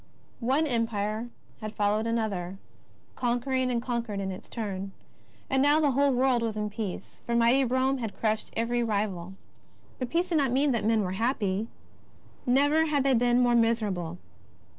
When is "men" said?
10.85-11.03